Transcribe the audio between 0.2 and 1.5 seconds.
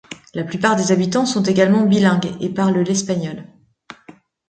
La plupart des habitants sont